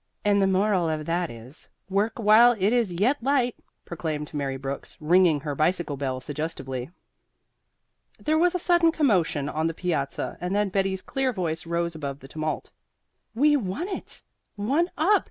[0.25, 3.55] "And the moral of that is, work while it is yet light,"
[3.85, 6.89] proclaimed Mary Brooks, ringing her bicycle bell suggestively.
[8.19, 12.19] There was a sudden commotion on the piazza and then Betty's clear voice rose above
[12.19, 12.71] the tumult.
[13.35, 14.23] "We won it,
[14.55, 15.19] one up!